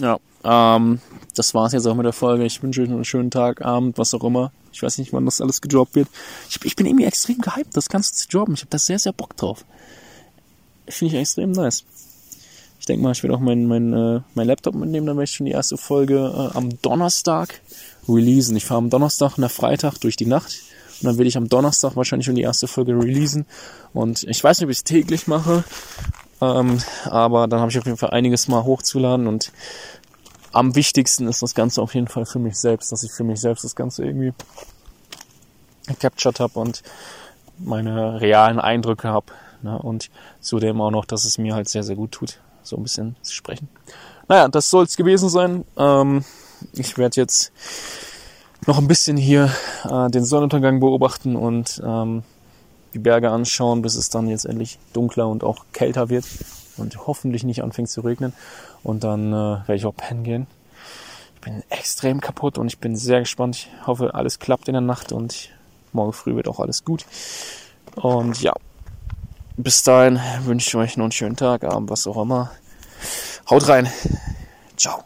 Ja. 0.00 0.20
ähm, 0.44 1.00
das 1.34 1.54
war's 1.54 1.72
jetzt 1.72 1.88
auch 1.88 1.96
mit 1.96 2.06
der 2.06 2.12
Folge. 2.12 2.44
Ich 2.44 2.62
wünsche 2.62 2.82
euch 2.82 2.88
noch 2.88 2.94
einen 2.94 3.04
schönen 3.04 3.32
Tag, 3.32 3.62
Abend, 3.62 3.98
was 3.98 4.14
auch 4.14 4.22
immer. 4.22 4.52
Ich 4.72 4.80
weiß 4.80 4.98
nicht, 4.98 5.12
wann 5.12 5.24
das 5.24 5.40
alles 5.40 5.60
gedroppt 5.60 5.96
wird. 5.96 6.08
Ich, 6.48 6.64
ich 6.64 6.76
bin 6.76 6.86
irgendwie 6.86 7.06
extrem 7.06 7.38
gehypt, 7.38 7.76
das 7.76 7.88
Ganze 7.88 8.14
zu 8.14 8.28
droppen. 8.28 8.54
Ich 8.54 8.60
habe 8.60 8.70
da 8.70 8.78
sehr, 8.78 9.00
sehr 9.00 9.12
Bock 9.12 9.36
drauf. 9.36 9.64
Finde 10.86 11.16
ich 11.16 11.20
extrem 11.20 11.50
nice. 11.50 11.82
Ich 12.80 12.86
denke 12.86 13.02
mal, 13.02 13.12
ich 13.12 13.22
werde 13.22 13.36
auch 13.36 13.40
meinen 13.40 13.66
mein, 13.66 13.92
äh, 13.92 14.20
mein 14.34 14.46
Laptop 14.46 14.74
mitnehmen, 14.74 15.06
dann 15.06 15.16
werde 15.16 15.24
ich 15.24 15.34
schon 15.34 15.44
die 15.44 15.52
erste 15.52 15.76
Folge 15.76 16.16
äh, 16.16 16.56
am 16.56 16.80
Donnerstag 16.80 17.60
releasen. 18.08 18.56
Ich 18.56 18.64
fahre 18.64 18.78
am 18.78 18.88
Donnerstag 18.88 19.36
nach 19.36 19.50
Freitag 19.50 19.98
durch 19.98 20.16
die 20.16 20.24
Nacht 20.24 20.58
und 21.00 21.06
dann 21.06 21.18
werde 21.18 21.28
ich 21.28 21.36
am 21.36 21.50
Donnerstag 21.50 21.94
wahrscheinlich 21.94 22.24
schon 22.24 22.36
die 22.36 22.42
erste 22.42 22.66
Folge 22.66 22.92
releasen. 22.92 23.44
Und 23.92 24.22
ich 24.24 24.42
weiß 24.42 24.58
nicht, 24.58 24.64
ob 24.64 24.70
ich 24.70 24.78
es 24.78 24.84
täglich 24.84 25.26
mache, 25.26 25.62
ähm, 26.40 26.78
aber 27.04 27.48
dann 27.48 27.60
habe 27.60 27.70
ich 27.70 27.78
auf 27.78 27.84
jeden 27.84 27.98
Fall 27.98 28.10
einiges 28.10 28.48
mal 28.48 28.64
hochzuladen 28.64 29.26
und 29.26 29.52
am 30.52 30.74
wichtigsten 30.74 31.28
ist 31.28 31.42
das 31.42 31.54
Ganze 31.54 31.82
auf 31.82 31.94
jeden 31.94 32.08
Fall 32.08 32.24
für 32.24 32.38
mich 32.38 32.58
selbst, 32.58 32.92
dass 32.92 33.02
ich 33.02 33.12
für 33.12 33.24
mich 33.24 33.40
selbst 33.40 33.62
das 33.62 33.76
Ganze 33.76 34.04
irgendwie 34.04 34.32
captured 35.98 36.40
habe 36.40 36.58
und 36.58 36.82
meine 37.58 38.22
realen 38.22 38.58
Eindrücke 38.58 39.08
habe. 39.08 39.26
Ne? 39.62 39.78
Und 39.78 40.10
zudem 40.40 40.80
auch 40.80 40.90
noch, 40.90 41.04
dass 41.04 41.24
es 41.24 41.36
mir 41.36 41.54
halt 41.54 41.68
sehr, 41.68 41.82
sehr 41.82 41.96
gut 41.96 42.12
tut, 42.12 42.40
so 42.62 42.76
ein 42.76 42.82
bisschen 42.82 43.16
sprechen. 43.22 43.68
Naja, 44.28 44.48
das 44.48 44.70
soll 44.70 44.84
es 44.84 44.96
gewesen 44.96 45.28
sein. 45.28 45.64
Ähm, 45.76 46.24
ich 46.72 46.98
werde 46.98 47.20
jetzt 47.20 47.52
noch 48.66 48.78
ein 48.78 48.88
bisschen 48.88 49.16
hier 49.16 49.50
äh, 49.84 50.10
den 50.10 50.24
Sonnenuntergang 50.24 50.80
beobachten 50.80 51.36
und 51.36 51.82
ähm, 51.84 52.22
die 52.94 52.98
Berge 52.98 53.30
anschauen, 53.30 53.82
bis 53.82 53.94
es 53.94 54.08
dann 54.08 54.28
jetzt 54.28 54.44
endlich 54.44 54.78
dunkler 54.92 55.28
und 55.28 55.44
auch 55.44 55.64
kälter 55.72 56.08
wird 56.08 56.24
und 56.76 57.06
hoffentlich 57.06 57.44
nicht 57.44 57.62
anfängt 57.62 57.88
zu 57.88 58.00
regnen. 58.00 58.32
Und 58.82 59.04
dann 59.04 59.32
äh, 59.32 59.36
werde 59.36 59.74
ich 59.74 59.86
auch 59.86 59.96
pennen 59.96 60.24
gehen. 60.24 60.46
Ich 61.36 61.40
bin 61.40 61.62
extrem 61.70 62.20
kaputt 62.20 62.58
und 62.58 62.66
ich 62.66 62.78
bin 62.78 62.96
sehr 62.96 63.20
gespannt. 63.20 63.56
Ich 63.56 63.86
hoffe, 63.86 64.14
alles 64.14 64.38
klappt 64.38 64.68
in 64.68 64.74
der 64.74 64.80
Nacht 64.82 65.12
und 65.12 65.50
morgen 65.92 66.12
früh 66.12 66.36
wird 66.36 66.48
auch 66.48 66.60
alles 66.60 66.84
gut. 66.84 67.06
Und 67.96 68.40
ja, 68.42 68.52
bis 69.62 69.82
dahin 69.82 70.20
wünsche 70.44 70.68
ich 70.68 70.76
euch 70.76 70.96
noch 70.96 71.04
einen 71.04 71.12
schönen 71.12 71.36
Tag, 71.36 71.64
Abend, 71.64 71.90
was 71.90 72.06
auch 72.06 72.22
immer. 72.22 72.50
Haut 73.48 73.68
rein. 73.68 73.88
Ciao. 74.76 75.04